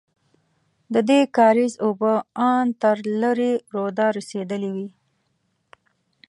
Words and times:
ددې 0.93 1.19
کارېز 1.37 1.73
اوبه 1.85 2.13
ان 2.47 2.65
تر 2.81 2.97
لېرې 3.21 3.51
روده 3.73 4.05
رسېدلې 4.17 4.69
وې. 4.75 4.89